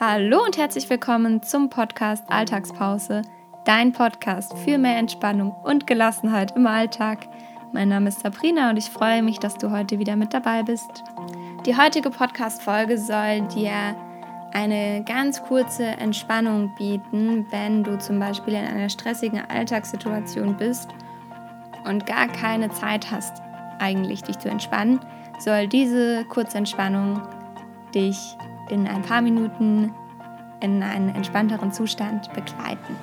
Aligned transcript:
Hallo 0.00 0.42
und 0.42 0.56
herzlich 0.56 0.88
willkommen 0.88 1.42
zum 1.42 1.68
Podcast 1.68 2.24
Alltagspause, 2.28 3.20
dein 3.66 3.92
Podcast 3.92 4.56
für 4.64 4.78
mehr 4.78 4.96
Entspannung 4.96 5.52
und 5.52 5.86
Gelassenheit 5.86 6.56
im 6.56 6.66
Alltag. 6.66 7.28
Mein 7.74 7.90
Name 7.90 8.08
ist 8.08 8.20
Sabrina 8.20 8.70
und 8.70 8.78
ich 8.78 8.86
freue 8.86 9.22
mich, 9.22 9.38
dass 9.38 9.58
du 9.58 9.70
heute 9.70 9.98
wieder 9.98 10.16
mit 10.16 10.32
dabei 10.32 10.62
bist. 10.62 11.04
Die 11.66 11.76
heutige 11.76 12.08
Podcast-Folge 12.08 12.96
soll 12.96 13.42
dir 13.54 13.94
eine 14.52 15.04
ganz 15.04 15.42
kurze 15.42 15.84
Entspannung 15.84 16.74
bieten, 16.78 17.46
wenn 17.50 17.84
du 17.84 17.98
zum 17.98 18.18
Beispiel 18.18 18.54
in 18.54 18.64
einer 18.64 18.88
stressigen 18.88 19.42
Alltagssituation 19.46 20.56
bist 20.56 20.88
und 21.84 22.06
gar 22.06 22.28
keine 22.28 22.70
Zeit 22.70 23.10
hast, 23.10 23.42
eigentlich 23.78 24.22
dich 24.22 24.38
zu 24.38 24.48
entspannen, 24.48 25.00
soll 25.38 25.68
diese 25.68 26.24
Kurzentspannung 26.24 27.20
dich 27.94 28.36
in 28.72 28.88
ein 28.88 29.02
paar 29.02 29.20
Minuten 29.20 29.92
in 30.60 30.82
einen 30.82 31.10
entspannteren 31.10 31.72
Zustand 31.72 32.32
begleiten. 32.32 32.96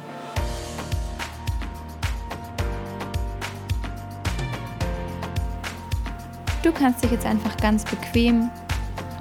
Du 6.63 6.71
kannst 6.73 7.03
dich 7.03 7.11
jetzt 7.11 7.25
einfach 7.25 7.55
ganz 7.57 7.85
bequem 7.85 8.49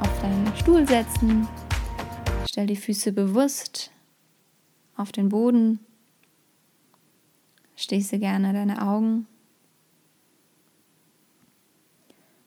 auf 0.00 0.20
deinen 0.22 0.50
Stuhl 0.56 0.88
setzen. 0.88 1.46
Stell 2.48 2.66
die 2.66 2.76
Füße 2.76 3.12
bewusst 3.12 3.90
auf 4.96 5.12
den 5.12 5.28
Boden. 5.28 5.80
Schließe 7.76 8.18
gerne 8.18 8.54
deine 8.54 8.82
Augen. 8.82 9.26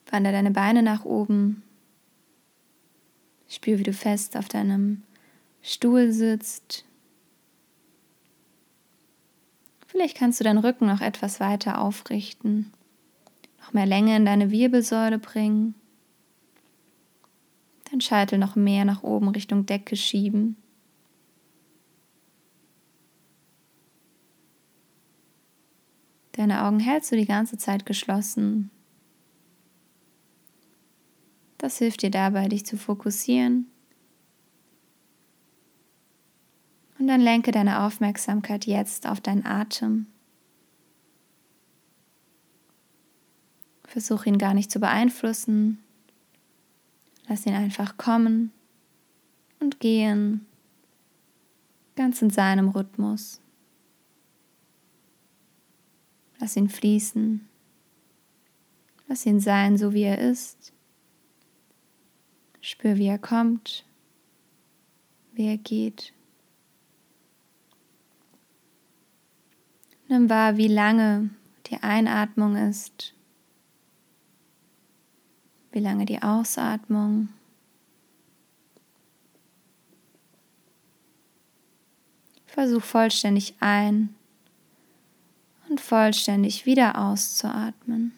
Wandere 0.10 0.34
deine 0.34 0.52
Beine 0.52 0.82
nach 0.82 1.06
oben 1.06 1.64
Spür, 3.52 3.80
wie 3.80 3.84
du 3.84 3.92
fest 3.92 4.38
auf 4.38 4.48
deinem 4.48 5.04
Stuhl 5.62 6.14
sitzt. 6.14 6.86
Vielleicht 9.88 10.16
kannst 10.16 10.40
du 10.40 10.46
deinen 10.46 10.60
Rücken 10.60 10.86
noch 10.88 11.02
etwas 11.02 11.42
weiter 11.42 11.82
aufrichten, 11.82 12.72
noch 13.60 13.74
mehr 13.74 13.86
Länge 13.86 14.16
in 14.16 14.24
deine 14.24 14.52
Wirbelsäule 14.52 15.20
bringen, 15.20 15.76
dein 17.92 18.00
Scheitel 18.00 18.40
noch 18.40 18.56
mehr 18.56 18.86
nach 18.86 19.04
oben 19.04 19.28
Richtung 19.28 19.66
Decke 19.66 19.98
schieben. 19.98 20.56
Deine 26.32 26.64
Augen 26.64 26.80
hältst 26.80 27.12
du 27.12 27.18
die 27.18 27.26
ganze 27.26 27.58
Zeit 27.58 27.86
geschlossen. 27.86 28.72
Das 31.72 31.78
hilft 31.78 32.02
dir 32.02 32.12
dabei, 32.12 32.50
dich 32.50 32.66
zu 32.66 32.76
fokussieren. 32.76 33.72
Und 37.00 37.08
dann 37.08 37.22
lenke 37.22 37.52
deine 37.52 37.84
Aufmerksamkeit 37.84 38.66
jetzt 38.66 39.08
auf 39.08 39.22
deinen 39.22 39.46
Atem. 39.46 40.08
Versuch 43.86 44.26
ihn 44.26 44.38
gar 44.38 44.54
nicht 44.54 44.70
zu 44.70 44.82
beeinflussen. 44.82 45.82
Lass 47.30 47.46
ihn 47.46 47.56
einfach 47.56 47.96
kommen 47.96 48.52
und 49.62 49.80
gehen, 49.80 50.46
ganz 51.96 52.22
in 52.22 52.32
seinem 52.32 52.68
Rhythmus. 52.68 53.40
Lass 56.38 56.58
ihn 56.58 56.68
fließen. 56.68 57.48
Lass 59.08 59.26
ihn 59.26 59.40
sein, 59.40 59.78
so 59.78 59.94
wie 59.94 60.04
er 60.04 60.20
ist. 60.20 60.74
Spür, 62.62 62.98
wie 62.98 63.08
er 63.08 63.18
kommt, 63.18 63.84
wie 65.34 65.48
er 65.48 65.58
geht. 65.58 66.14
Nimm 70.08 70.30
wahr, 70.30 70.58
wie 70.58 70.68
lange 70.68 71.30
die 71.68 71.82
Einatmung 71.82 72.56
ist, 72.56 73.14
wie 75.72 75.80
lange 75.80 76.06
die 76.06 76.22
Ausatmung. 76.22 77.30
Versuch 82.46 82.84
vollständig 82.84 83.56
ein 83.62 84.14
und 85.70 85.80
vollständig 85.80 86.66
wieder 86.66 86.98
auszuatmen. 86.98 88.12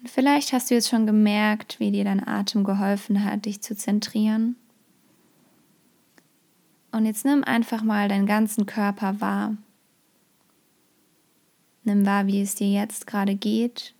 Und 0.00 0.01
vielleicht 0.12 0.52
hast 0.52 0.70
du 0.70 0.74
jetzt 0.74 0.88
schon 0.88 1.06
gemerkt, 1.06 1.80
wie 1.80 1.90
dir 1.90 2.04
dein 2.04 2.26
Atem 2.26 2.64
geholfen 2.64 3.24
hat, 3.24 3.46
dich 3.46 3.62
zu 3.62 3.74
zentrieren. 3.74 4.56
Und 6.90 7.06
jetzt 7.06 7.24
nimm 7.24 7.42
einfach 7.42 7.82
mal 7.82 8.08
deinen 8.08 8.26
ganzen 8.26 8.66
Körper 8.66 9.20
wahr. 9.20 9.56
Nimm 11.84 12.04
wahr, 12.04 12.26
wie 12.26 12.42
es 12.42 12.54
dir 12.54 12.70
jetzt 12.70 13.06
gerade 13.06 13.34
geht. 13.34 13.94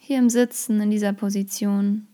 Hier 0.00 0.18
im 0.18 0.28
Sitzen, 0.28 0.80
in 0.80 0.90
dieser 0.90 1.12
Position. 1.12 2.08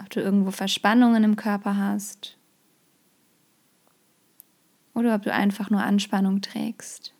Ob 0.00 0.10
du 0.10 0.20
irgendwo 0.20 0.50
Verspannungen 0.50 1.22
im 1.22 1.36
Körper 1.36 1.76
hast. 1.76 2.36
Oder 4.94 5.14
ob 5.14 5.22
du 5.22 5.32
einfach 5.32 5.70
nur 5.70 5.82
Anspannung 5.82 6.40
trägst. 6.40 7.14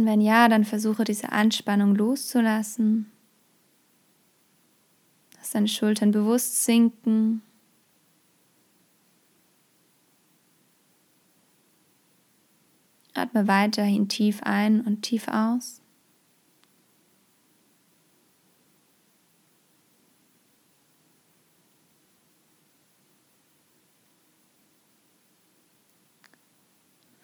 Und 0.00 0.06
wenn 0.06 0.22
ja, 0.22 0.48
dann 0.48 0.64
versuche 0.64 1.04
diese 1.04 1.30
Anspannung 1.30 1.94
loszulassen. 1.94 3.12
Lass 5.36 5.50
deine 5.50 5.68
Schultern 5.68 6.10
bewusst 6.10 6.64
sinken. 6.64 7.42
Atme 13.12 13.46
weiterhin 13.46 14.08
tief 14.08 14.42
ein 14.42 14.80
und 14.80 15.02
tief 15.02 15.28
aus. 15.28 15.82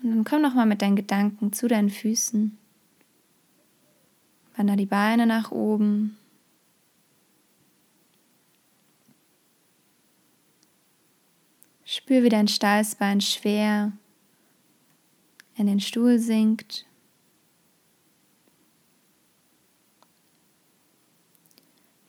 Und 0.02 0.10
dann 0.10 0.24
komm 0.24 0.42
nochmal 0.42 0.66
mit 0.66 0.82
deinen 0.82 0.96
Gedanken 0.96 1.54
zu 1.54 1.68
deinen 1.68 1.88
Füßen. 1.88 2.58
Wander 4.56 4.76
die 4.76 4.86
Beine 4.86 5.26
nach 5.26 5.50
oben. 5.50 6.16
Spür, 11.84 12.22
wie 12.22 12.30
dein 12.30 12.48
Steißbein 12.48 13.20
schwer 13.20 13.92
in 15.56 15.66
den 15.66 15.80
Stuhl 15.80 16.18
sinkt. 16.18 16.86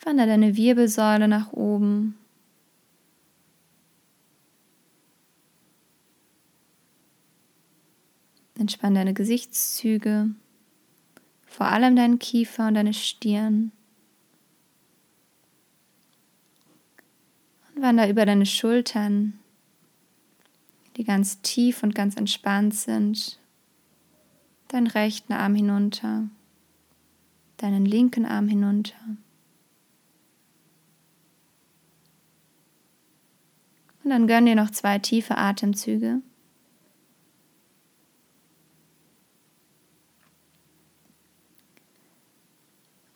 Wander 0.03 0.25
deine 0.25 0.55
Wirbelsäule 0.55 1.27
nach 1.27 1.51
oben. 1.51 2.17
Entspann 8.57 8.95
deine 8.95 9.13
Gesichtszüge, 9.13 10.29
vor 11.57 11.65
allem 11.65 11.95
deinen 11.95 12.19
Kiefer 12.19 12.67
und 12.67 12.75
deine 12.75 12.93
Stirn. 12.93 13.71
Und 17.73 17.81
wander 17.81 18.07
über 18.07 18.27
deine 18.27 18.45
Schultern, 18.45 19.39
die 20.97 21.03
ganz 21.03 21.41
tief 21.41 21.81
und 21.81 21.95
ganz 21.95 22.15
entspannt 22.15 22.75
sind, 22.75 23.39
deinen 24.67 24.85
rechten 24.85 25.33
Arm 25.33 25.55
hinunter, 25.55 26.29
deinen 27.57 27.87
linken 27.87 28.27
Arm 28.27 28.47
hinunter. 28.47 29.17
Und 34.03 34.11
dann 34.11 34.27
gönn 34.27 34.45
dir 34.45 34.55
noch 34.55 34.69
zwei 34.69 34.99
tiefe 34.99 35.39
Atemzüge. 35.39 36.21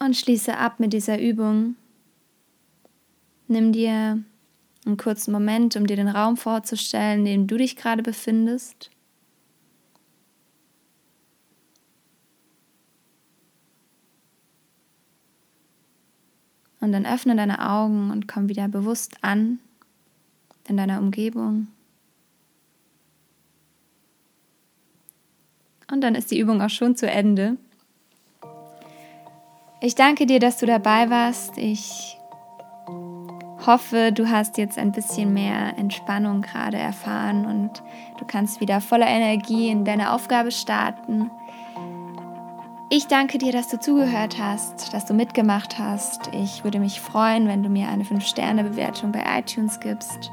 Und 0.03 0.17
schließe 0.17 0.57
ab 0.57 0.79
mit 0.79 0.93
dieser 0.93 1.21
Übung. 1.21 1.75
Nimm 3.47 3.71
dir 3.71 4.23
einen 4.83 4.97
kurzen 4.97 5.31
Moment, 5.31 5.75
um 5.75 5.85
dir 5.85 5.95
den 5.95 6.07
Raum 6.07 6.37
vorzustellen, 6.37 7.19
in 7.19 7.25
dem 7.25 7.47
du 7.47 7.57
dich 7.57 7.75
gerade 7.75 8.01
befindest. 8.01 8.89
Und 16.79 16.93
dann 16.93 17.05
öffne 17.05 17.35
deine 17.35 17.69
Augen 17.69 18.09
und 18.09 18.27
komm 18.27 18.49
wieder 18.49 18.67
bewusst 18.67 19.17
an 19.21 19.59
in 20.67 20.77
deiner 20.77 20.97
Umgebung. 20.97 21.67
Und 25.91 26.01
dann 26.01 26.15
ist 26.15 26.31
die 26.31 26.39
Übung 26.39 26.59
auch 26.59 26.71
schon 26.71 26.95
zu 26.95 27.07
Ende. 27.07 27.57
Ich 29.83 29.95
danke 29.95 30.27
dir, 30.27 30.39
dass 30.39 30.57
du 30.57 30.67
dabei 30.67 31.09
warst. 31.09 31.57
Ich 31.57 32.19
hoffe, 33.65 34.11
du 34.11 34.29
hast 34.29 34.59
jetzt 34.59 34.77
ein 34.77 34.91
bisschen 34.91 35.33
mehr 35.33 35.75
Entspannung 35.75 36.41
gerade 36.41 36.77
erfahren 36.77 37.47
und 37.47 37.81
du 38.19 38.25
kannst 38.25 38.61
wieder 38.61 38.79
voller 38.79 39.07
Energie 39.07 39.69
in 39.69 39.83
deine 39.83 40.13
Aufgabe 40.13 40.51
starten. 40.51 41.31
Ich 42.91 43.07
danke 43.07 43.39
dir, 43.39 43.51
dass 43.51 43.69
du 43.69 43.79
zugehört 43.79 44.37
hast, 44.39 44.93
dass 44.93 45.05
du 45.05 45.15
mitgemacht 45.15 45.79
hast. 45.79 46.29
Ich 46.31 46.63
würde 46.63 46.79
mich 46.79 47.01
freuen, 47.01 47.47
wenn 47.47 47.63
du 47.63 47.69
mir 47.69 47.87
eine 47.87 48.03
5-Sterne-Bewertung 48.03 49.11
bei 49.11 49.23
iTunes 49.39 49.79
gibst. 49.79 50.29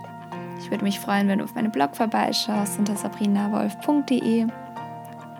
Ich 0.58 0.70
würde 0.70 0.84
mich 0.84 1.00
freuen, 1.00 1.26
wenn 1.26 1.38
du 1.38 1.44
auf 1.44 1.54
meinem 1.54 1.72
Blog 1.72 1.96
vorbeischaust 1.96 2.78
unter 2.78 2.96
sabrinawolf.de 2.96 4.46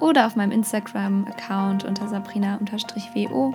oder 0.01 0.27
auf 0.27 0.35
meinem 0.35 0.53
Instagram-Account 0.53 1.85
unter 1.85 2.09
sabrina-wo. 2.09 3.55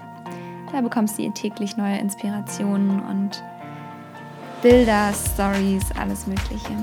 Da 0.73 0.81
bekommst 0.81 1.19
du 1.19 1.29
täglich 1.29 1.77
neue 1.77 1.99
Inspirationen 1.99 2.99
und 3.03 3.43
Bilder, 4.63 5.13
Stories, 5.13 5.83
alles 5.99 6.25
Mögliche. 6.25 6.75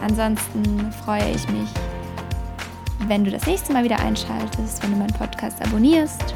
Ansonsten 0.00 0.92
freue 1.04 1.28
ich 1.32 1.48
mich, 1.48 1.68
wenn 3.08 3.24
du 3.24 3.32
das 3.32 3.44
nächste 3.44 3.72
Mal 3.72 3.82
wieder 3.82 3.98
einschaltest, 3.98 4.80
wenn 4.84 4.92
du 4.92 4.98
meinen 4.98 5.12
Podcast 5.14 5.60
abonnierst. 5.62 6.32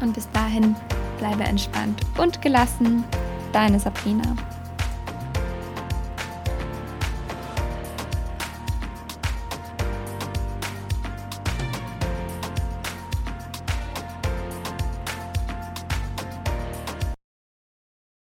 Und 0.00 0.14
bis 0.14 0.30
dahin 0.30 0.76
bleibe 1.18 1.42
entspannt 1.42 2.00
und 2.16 2.40
gelassen. 2.40 3.02
Deine 3.52 3.80
Sabrina. 3.80 4.36